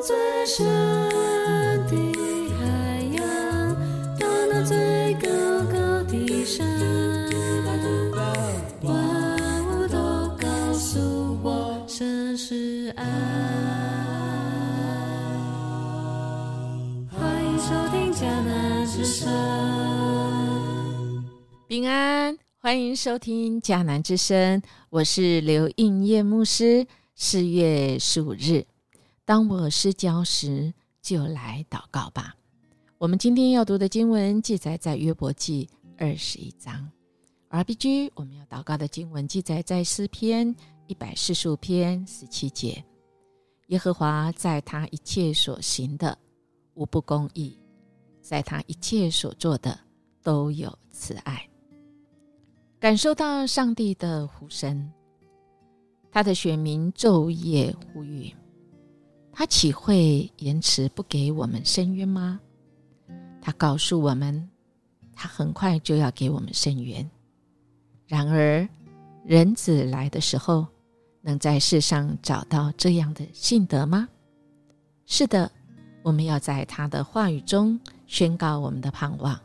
[0.00, 0.14] 最
[0.46, 0.64] 深
[1.88, 1.96] 的
[2.56, 2.64] 海
[3.16, 3.74] 洋，
[4.16, 5.28] 到那最高
[5.72, 6.64] 高的山，
[8.82, 8.94] 万
[9.66, 9.96] 物都
[10.36, 13.04] 告诉我，神是爱。
[17.10, 19.28] 欢迎收听迦南之声。
[21.66, 26.86] 平安，欢迎收听迦南之声，我是刘应叶牧师。
[27.20, 28.64] 四月十五日，
[29.28, 30.72] 当我失焦时，
[31.02, 32.34] 就来祷告吧。
[32.96, 36.90] 我们今天要读的经文记载在约伯记二十一章。
[37.50, 42.82] R B G，我们要祷告的经文记载在诗篇一百四十五篇十七节。
[43.66, 46.16] 耶和华在他一切所行的
[46.72, 47.54] 无不公义，
[48.22, 49.78] 在他一切所做的
[50.22, 51.46] 都有慈爱。
[52.80, 54.90] 感受到上帝的呼声。
[56.10, 58.34] 他的选民昼夜呼吁，
[59.38, 62.40] 他岂会延迟不给我们伸冤吗？
[63.40, 64.50] 他告诉我们，
[65.14, 67.08] 他很快就要给我们伸冤。
[68.08, 68.68] 然而，
[69.24, 70.66] 人子来的时候，
[71.20, 74.08] 能在世上找到这样的信德吗？
[75.06, 75.48] 是的，
[76.02, 79.40] 我们要在他的话语中宣告我们的盼望，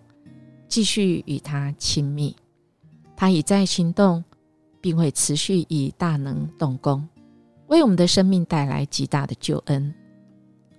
[0.68, 2.36] 继续与他亲密。
[3.16, 4.24] 他已在行动。
[4.82, 7.08] 并会持续以大能动工，
[7.74, 9.92] 为我们的生命带来极大的救恩。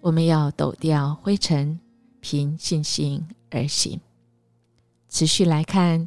[0.00, 1.76] 我们要抖掉灰尘，
[2.20, 3.20] 凭信心
[3.50, 4.00] 而行。
[5.08, 6.06] 持续来看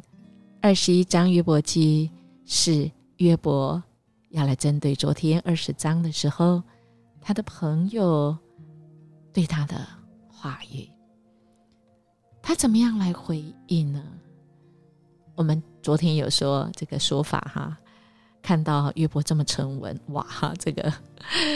[0.62, 2.10] 二十一章约伯记，
[2.46, 3.82] 是约伯
[4.30, 6.62] 要来针对昨天二十章的时候，
[7.20, 8.34] 他的朋友
[9.30, 9.86] 对他的
[10.26, 10.88] 话语，
[12.40, 14.02] 他怎么样来回应呢？
[15.34, 17.78] 我们昨天有说这个说法哈。
[18.48, 20.90] 看到约伯这么沉稳，哇哈，这个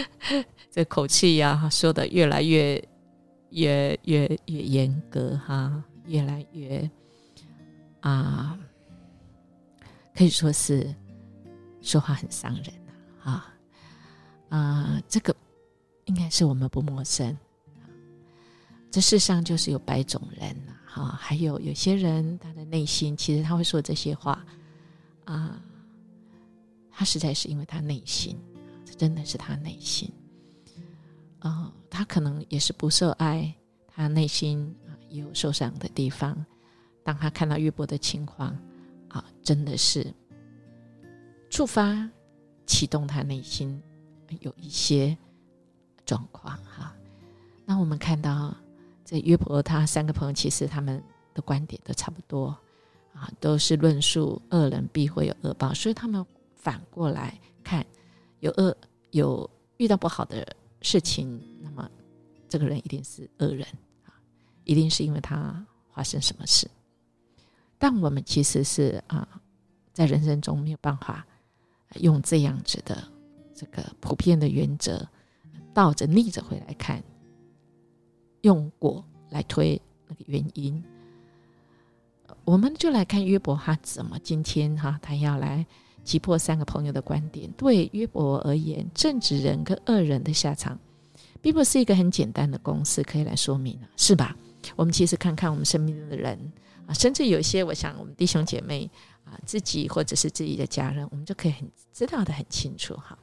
[0.70, 2.86] 这口气呀，说的越来越
[3.48, 6.90] 越越越严格哈，越来越
[8.00, 8.58] 啊，
[10.14, 10.94] 可以说是
[11.80, 12.66] 说话很伤人
[13.22, 13.54] 啊
[14.50, 15.34] 啊，这个
[16.04, 17.34] 应该是我们不陌生。
[18.90, 24.44] 这世上就是有百种人呐，哈，还有有些人他的内心其实他会说这些话
[25.24, 25.58] 啊。
[26.94, 28.38] 他实在是因为他内心，
[28.84, 30.12] 这真的是他内心，
[31.38, 33.52] 啊，他可能也是不受爱，
[33.88, 36.44] 他内心啊也有受伤的地方。
[37.02, 38.56] 当他看到约伯的情况，
[39.08, 40.06] 啊，真的是
[41.50, 42.08] 触发
[42.66, 43.82] 启动他内心
[44.40, 45.16] 有一些
[46.04, 46.94] 状况哈。
[47.64, 48.54] 那我们看到
[49.04, 52.56] 这约伯他三个朋友，其实他们的观点都差不多
[53.14, 56.24] 啊，都是论述恶人必会有恶报，所以他们。
[56.62, 57.84] 反过来看，
[58.38, 58.74] 有恶
[59.10, 60.46] 有遇到不好的
[60.80, 61.90] 事情，那么
[62.48, 63.66] 这个人一定是恶人
[64.04, 64.14] 啊，
[64.62, 66.70] 一定是因为他发生什么事。
[67.78, 69.26] 但我们其实是啊，
[69.92, 71.26] 在人生中没有办法
[71.96, 72.96] 用这样子的
[73.52, 75.04] 这个普遍的原则，
[75.74, 77.02] 倒着逆着回来看，
[78.42, 80.80] 用果来推那个原因。
[82.44, 85.66] 我们就来看约伯他怎么今天哈，他要来。
[86.04, 90.78] 击破三个朋友的观点，对约伯而言，正直人跟恶人的下场，
[91.40, 94.36] 并不是一个很简单的公式可以来说明的，是吧？
[94.76, 96.38] 我们其实看看我们身边的人
[96.86, 98.88] 啊，甚至有些，我想我们弟兄姐妹
[99.24, 103.18] 啊，自己或者是自己的家人，我们就可以很知道的很清楚哈。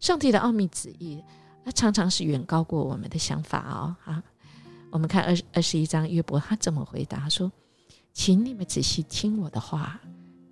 [0.00, 1.22] 上帝的奥秘旨意，
[1.64, 3.96] 它常常是远高过我们的想法哦。
[4.04, 4.22] 啊，
[4.90, 7.28] 我们看二二十一章约伯他怎么回答？
[7.28, 7.50] 说
[8.12, 10.00] ：“请你们仔细听我的话。”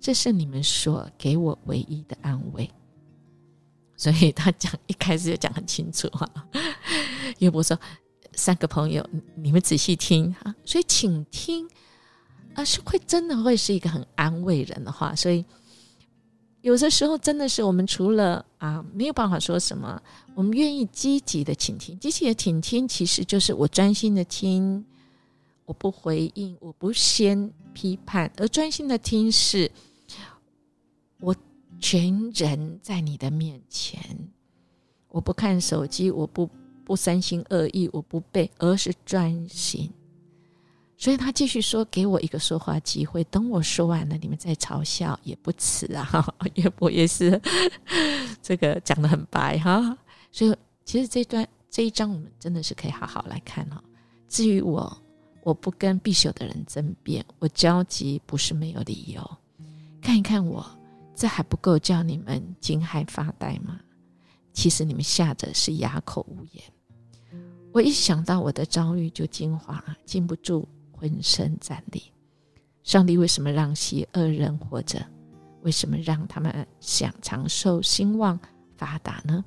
[0.01, 2.67] 这是你们所给我唯一的安慰，
[3.95, 6.27] 所以他讲一开始就讲很清楚哈。
[7.37, 7.79] 约伯说
[8.33, 11.69] ：“三个朋友，你们仔细听哈。”所以请听，
[12.55, 15.15] 啊，是会真的会是一个很安慰人的话。
[15.15, 15.45] 所以
[16.61, 20.01] 有的时候真的是我们除了啊没有办法说什么，
[20.33, 24.83] 我们愿意积极的倾听，积极的倾听其实就是我专心的听，
[25.65, 29.71] 我不回应，我不先批判，而专心的听是。
[31.21, 31.33] 我
[31.79, 33.99] 全人在你的面前，
[35.07, 36.49] 我不看手机，我不
[36.83, 39.89] 不三心二意，我不背，而是专心。
[40.97, 46.23] 所以他继续说：“给我一个说话机会，等我说完了，你们再嘲笑也不迟啊。”
[46.53, 47.41] 约伯也是
[48.39, 49.97] 这个讲的很白哈。
[50.31, 53.83] 所以其实这段这一章我们真的是可以好好来看哈。
[54.27, 54.95] 至于我，
[55.43, 59.37] 我不跟必朽的人争辩，我焦急不是没有理由。
[60.01, 60.63] 看一看我。
[61.21, 63.79] 这还不够叫你们惊骇发呆吗？
[64.53, 66.63] 其实你们吓得是哑口无言。
[67.71, 72.11] 我一想到我的遭遇就惊慌，禁不住浑身战栗。
[72.81, 75.05] 上帝为什么让邪恶人活着？
[75.61, 78.39] 为什么让他们享长寿、兴旺、
[78.75, 79.45] 发达呢？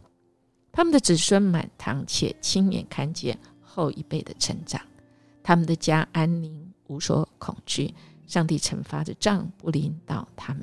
[0.70, 4.80] 他们的子孙满堂，且亲眼看见后一辈的成长，
[5.42, 7.92] 他们的家安宁，无所恐惧。
[8.28, 10.62] 上帝惩罚的杖不临到他们。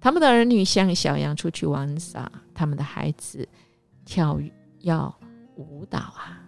[0.00, 3.46] 他们的儿女像小羊出去玩耍，他们的孩子
[4.04, 4.40] 跳
[4.80, 5.14] 要
[5.56, 6.42] 舞蹈啊，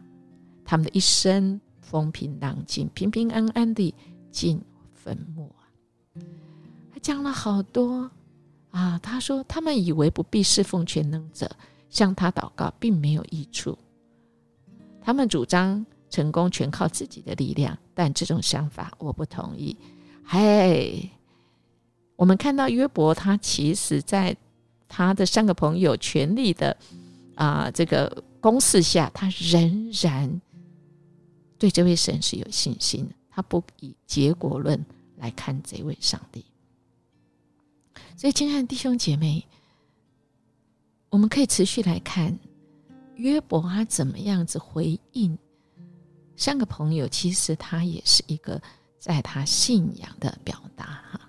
[0.64, 3.94] 他们的一生风平浪静，平平安安地
[4.30, 4.58] 进
[4.94, 5.68] 坟墓啊。
[6.90, 8.10] 他讲了好多
[8.70, 11.50] 啊，他说他们以为不必侍奉全能者，
[11.90, 13.76] 向他祷告并没有益处。
[15.02, 19.76] 他们主张成功全靠自己的力量，但这种想法我不同意。
[20.24, 21.10] 嘿。
[22.22, 24.36] 我们看到约伯，他其实在
[24.86, 26.76] 他的三个朋友全力的
[27.34, 30.40] 啊这个攻势下，他仍然
[31.58, 33.14] 对这位神是有信心的。
[33.28, 34.80] 他不以结果论
[35.16, 36.44] 来看这位上帝。
[38.16, 39.44] 所以，亲爱的弟兄姐妹，
[41.10, 42.38] 我们可以持续来看
[43.16, 45.36] 约伯他怎么样子回应
[46.36, 47.08] 三个朋友。
[47.08, 48.62] 其实他也是一个
[49.00, 51.21] 在他信仰的表达哈。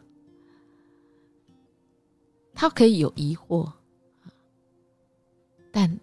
[2.64, 3.70] 他可以有疑惑，
[5.70, 6.00] 但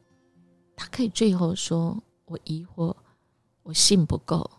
[0.77, 1.99] 他可以最后说
[2.29, 2.95] ：“我疑惑，
[3.63, 4.51] 我信不够，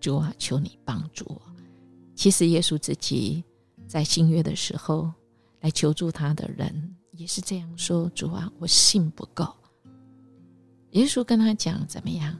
[0.00, 1.40] 主啊，求你帮助我。”
[2.16, 3.44] 其实耶稣自己
[3.86, 5.08] 在新约的时候
[5.60, 9.46] 来求助他的人也是这样说：“主啊，我信不够。”
[10.90, 12.36] 耶稣跟他讲：“怎么样？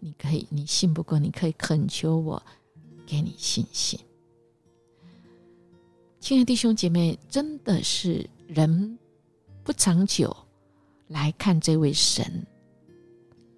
[0.00, 2.42] 你可以，你信不够，你可以恳求我
[3.06, 3.96] 给你信心。”
[6.20, 8.98] 亲爱的弟兄姐妹，真的是人
[9.64, 10.36] 不长久
[11.08, 12.46] 来看这位神，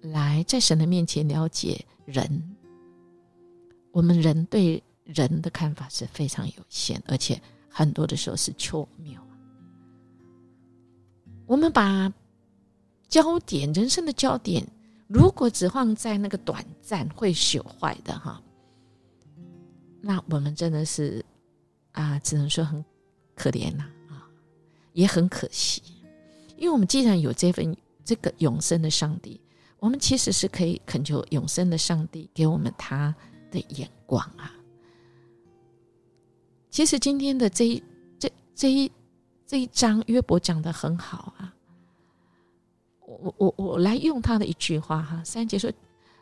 [0.01, 2.55] 来在神的面前了解人。
[3.91, 7.39] 我们人对人的看法是非常有限，而且
[7.69, 9.19] 很多的时候是错谬。
[11.45, 12.11] 我们把
[13.09, 14.65] 焦点，人生的焦点，
[15.07, 18.41] 如果只放在那个短暂会朽坏的哈，
[19.99, 21.23] 那我们真的是。
[21.93, 22.83] 啊，只能说很
[23.35, 24.27] 可怜呐，啊，
[24.93, 25.81] 也很可惜，
[26.57, 29.39] 因为我们既然有这份这个永生的上帝，
[29.79, 33.13] 我们其实是可以恳求永生的上帝给我们他
[33.51, 34.51] 的眼光啊。
[36.69, 37.83] 其实今天的这一
[38.17, 38.91] 这这一
[39.45, 41.53] 这一章约伯讲的很好啊，
[43.01, 45.71] 我我我来用他的一句话哈，三姐说。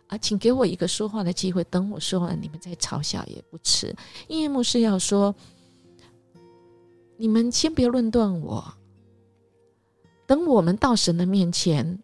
[0.08, 3.96] 啊，请给我一个说话的机会，等我说完，你们再嘲笑也不迟。
[4.28, 5.34] 音乐牧师要说。
[7.22, 8.74] 你们先别论断我，
[10.26, 12.02] 等我们到神的面前，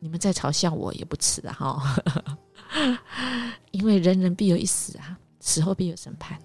[0.00, 1.52] 你们再嘲笑我也不迟啊！
[1.52, 2.38] 哈，
[3.70, 6.36] 因为人人必有一死啊，死后必有审判，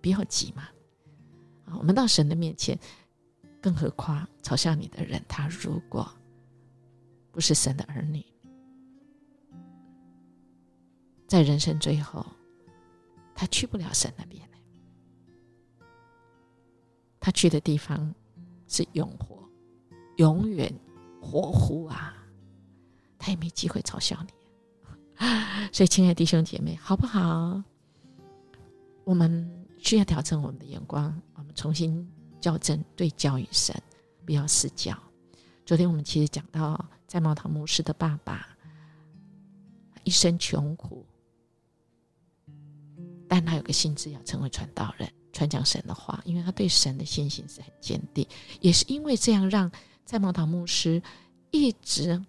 [0.00, 0.62] 不要急嘛。
[1.66, 2.78] 啊，我们到神的面前，
[3.60, 6.10] 更何况嘲笑你的人，他如果
[7.30, 8.24] 不是神的儿女，
[11.28, 12.24] 在人生最后，
[13.34, 14.42] 他去不了神那边。
[17.24, 18.14] 他去的地方
[18.68, 19.48] 是永活，
[20.18, 20.70] 永远
[21.22, 22.14] 活乎啊！
[23.18, 25.26] 他也没机会嘲笑你，
[25.72, 27.62] 所以亲爱的弟兄姐妹，好不好？
[29.04, 32.06] 我们需要调整我们的眼光，我们重新
[32.42, 33.74] 校正对教育神，
[34.26, 34.94] 不要失教。
[35.64, 38.46] 昨天我们其实讲到，在茂堂牧师的爸爸
[40.02, 41.06] 一生穷苦，
[43.26, 45.10] 但他有个心志要成为传道人。
[45.34, 48.26] 传讲神的话，因为他对神的信心是很坚定，
[48.60, 49.70] 也是因为这样，让
[50.06, 51.02] 在毛堂牧师
[51.50, 52.24] 一直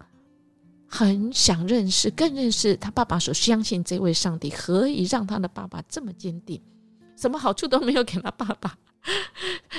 [0.88, 6.62] 很想认识，更认识他爸爸所相信这位上帝，何以让他的爸爸这么坚定？
[7.16, 8.78] 什么好处都没有给他爸爸，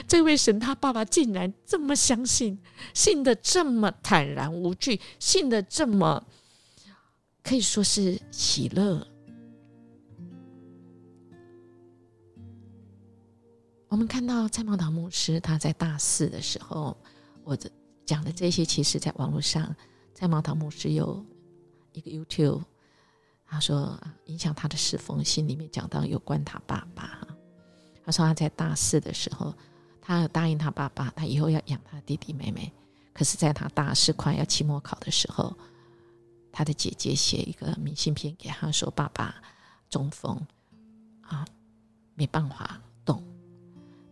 [0.07, 2.59] 这位神他爸爸竟然这么相信，
[2.95, 6.25] 信的这么坦然无惧，信的这么
[7.43, 9.07] 可以说是喜乐。
[13.97, 16.95] 我们看到蔡茂堂牧师，他在大四的时候，
[17.45, 17.57] 我
[18.05, 19.75] 讲的这些，其实在网络上，
[20.13, 21.25] 蔡茂堂牧师有
[21.93, 22.63] 一个 YouTube，
[23.47, 27.27] 他说影响他的侍奉，心里面讲到有关他爸爸。
[28.05, 29.55] 他说他在大四的时候，
[30.03, 32.71] 他答应他爸爸，他以后要养他弟弟妹妹。
[33.15, 35.57] 可是，在他大四快要期末考的时候，
[36.53, 39.37] 他的姐姐写一个明信片给他说：“爸爸
[39.89, 40.39] 中风
[41.23, 41.47] 啊，
[42.15, 43.25] 没办法动。”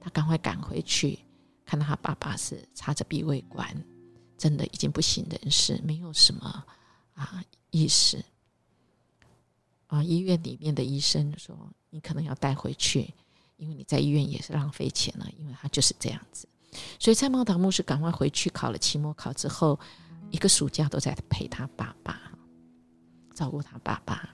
[0.05, 1.19] 他赶快赶回去，
[1.65, 3.75] 看到他爸爸是插着鼻胃管，
[4.37, 6.65] 真的已经不省人事，没有什么
[7.15, 8.23] 啊意识。
[9.87, 11.57] 啊，医院里面的医生说，
[11.89, 13.15] 你可能要带回去，
[13.57, 16.47] 因为你在医院也是浪费钱了，因为他就是这样子。
[16.99, 19.81] 所以蔡茂堂牧师赶快回去考了期末考之后，
[20.31, 22.21] 一个暑假都在陪他爸爸，
[23.33, 24.29] 照顾他爸爸，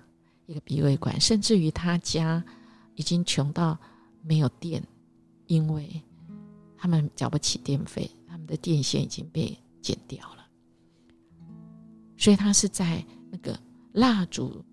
[0.46, 2.42] 一个鼻胃管，甚至于他家
[2.96, 3.78] 已经穷到
[4.22, 4.82] 没有电，
[5.50, 6.00] 因为
[6.76, 10.47] 他们交不起电费，他们的电线已经被剪掉了，
[12.16, 13.59] 所以他是在那个
[13.92, 14.64] 蜡烛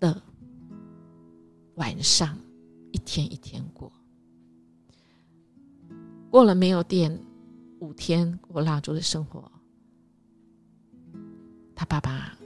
[0.00, 0.20] 的
[1.76, 2.36] 晚上，
[2.90, 3.92] 一天一天过。
[6.32, 7.16] 过了没有电，
[7.78, 9.48] 五天过蜡烛的生活。
[11.76, 12.36] 他爸爸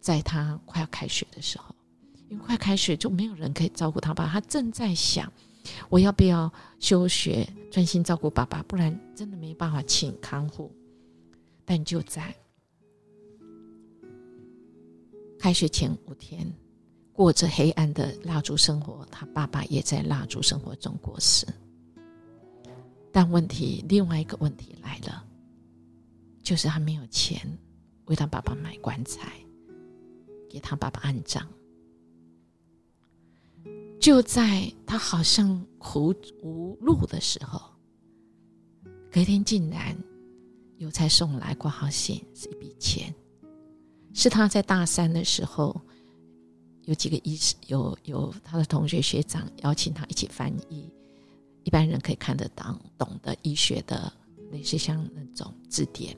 [0.00, 1.72] 在他快要开学的时候，
[2.28, 5.32] 因为快开学就没有人可以照顾他爸，他正在想
[5.88, 10.72] 我要不要休学，专心照顾爸爸，不然真的没办法请看护。
[11.64, 12.34] 但就在
[15.38, 16.50] 开学前五天，
[17.12, 21.46] 过着黑暗的蜡烛生活，他爸爸也在蜡烛生活中过世。
[23.12, 25.24] 但问题，另外一个问题来了，
[26.42, 27.40] 就是他没有钱
[28.06, 29.32] 为他爸爸买棺材，
[30.50, 31.46] 给他爸爸安葬。
[34.04, 37.58] 就在他好像苦无路的时候，
[39.10, 39.96] 隔天竟然
[40.76, 43.14] 邮差送来挂号信，是一笔钱，
[44.12, 45.80] 是他在大三的时候，
[46.82, 50.92] 有几个医师，有有他的同学学长邀请他一起翻译。
[51.62, 54.12] 一般人可以看得到、懂得医学的，
[54.52, 56.14] 类似像那种字典，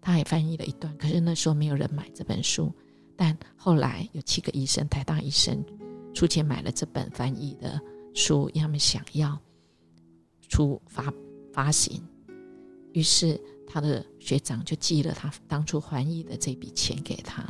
[0.00, 0.98] 他也翻译了一段。
[0.98, 2.72] 可是那时候没有人买这本书，
[3.22, 5.62] 但后来有七个医生，台大医生
[6.14, 7.78] 出钱买了这本翻译的
[8.14, 9.38] 书，因为他们想要
[10.48, 11.12] 出发
[11.52, 12.02] 发行。
[12.94, 17.44] 于是他的学长就寄了他当初翻译的这笔钱给他，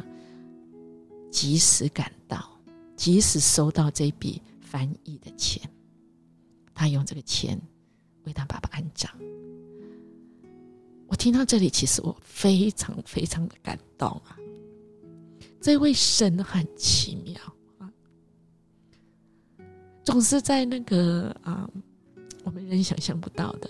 [1.31, 2.51] 及时赶到，
[2.97, 4.43] 及时收到这笔。
[4.61, 5.61] 翻译的钱，
[6.73, 7.61] 他用这个钱
[8.23, 9.11] 为他爸爸安葬。
[11.09, 14.39] 我听到这里，其实我非常非常的感动啊！
[15.61, 17.35] 这位神很奇妙
[17.79, 17.93] 啊，
[20.03, 21.69] 总是在那个啊，
[22.45, 23.69] 我们人想象不到的。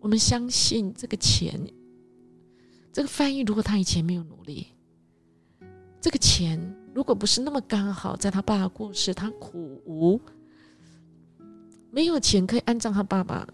[0.00, 1.60] 我们相信这个钱，
[2.92, 4.66] 这个翻译，如果他以前没有努力，
[6.00, 6.58] 这个钱。
[6.94, 10.20] 如果不是那么刚好，在他爸爸过世，他苦无
[11.90, 13.48] 没有钱可以安葬他爸爸，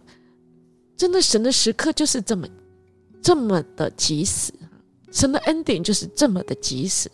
[0.96, 2.48] 真的神的时刻就是这么
[3.22, 4.52] 这么的及时
[5.12, 7.08] 神的恩典就是这么的及时。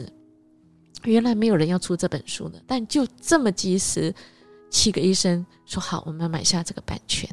[1.13, 4.15] 原来没有人要出这本书的，但就这么及时，
[4.71, 7.29] 七个医生说好，我们要买下这个版权，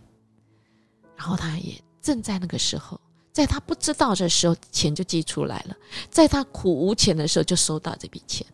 [1.16, 3.00] 然后他也正在那个时候，
[3.32, 5.76] 在他不知道的时候，钱就寄出来了，
[6.10, 8.46] 在他苦无钱的时候，就收到这笔钱。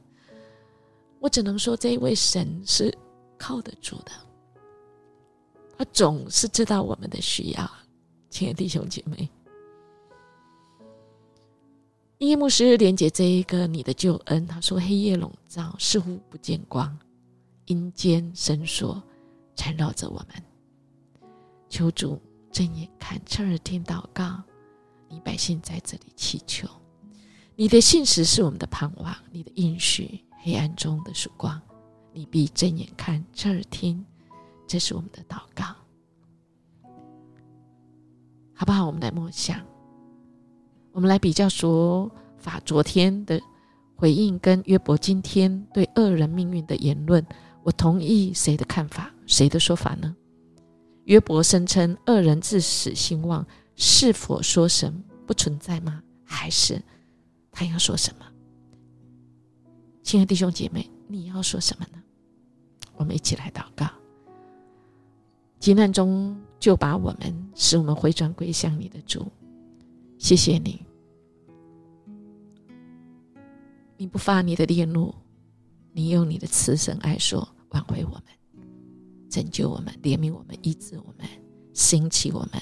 [1.20, 2.96] 我只能说，这一位神是
[3.38, 4.12] 靠得住的，
[5.78, 7.72] 他总是知道我们的需要，
[8.30, 9.28] 亲爱的弟兄姐妹。
[12.20, 16.90] 耶牧师连接这一个你的救恩，他说：“黑夜笼罩，似乎不见光；
[17.66, 19.02] 阴间伸缩，
[19.56, 20.44] 缠绕着我们。
[21.70, 22.20] 求主
[22.52, 24.42] 睁眼看，侧耳听祷告。
[25.10, 26.68] 你百姓在这里祈求，
[27.56, 31.60] 你的信实是我们的盼望，你的应许。”黑暗中的曙光，
[32.14, 34.06] 你必睁眼看，侧耳听，
[34.66, 35.66] 这是我们的祷告，
[38.54, 38.86] 好不好？
[38.86, 39.60] 我们来默想，
[40.98, 43.40] 我们来比较说法昨天的
[43.96, 47.24] 回应跟约伯今天对恶人命运的言论，
[47.62, 50.16] 我同意谁的看法，谁的说法呢？
[51.04, 54.92] 约伯声称恶人至死兴旺，是否说神
[55.28, 56.02] 不存在吗？
[56.26, 56.82] 还是
[57.52, 58.26] 他要说什么？
[60.02, 62.02] 亲爱弟兄姐妹，你要说什么呢？
[62.96, 63.88] 我们一起来祷告。
[65.60, 69.32] 急难中就把我们，使我们回转归向你的主。
[70.18, 70.84] 谢谢你，
[73.98, 75.14] 你不发你的烈怒，
[75.92, 78.24] 你用你的慈神爱说挽回我们，
[79.28, 81.28] 拯救我们，怜悯我们，医治我们，
[81.74, 82.62] 兴起我们，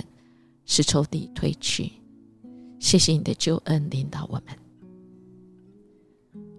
[0.65, 1.91] 使仇敌退去。
[2.79, 4.57] 谢谢你的救恩领导我们。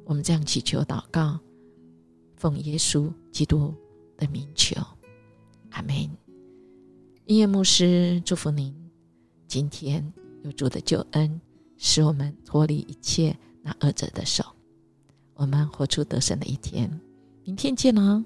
[0.04, 1.40] 我们这样祈求祷告，
[2.37, 3.75] 奉耶稣基督
[4.16, 4.80] 的名求，
[5.71, 5.97] 阿门。
[7.25, 8.75] 音乐牧师祝福您，
[9.49, 11.40] 今天有主的救恩，
[11.78, 14.45] 使我们脱离一切那恶者的手，
[15.37, 16.90] 我们活出得胜的一天。
[17.45, 18.25] 明天见哦。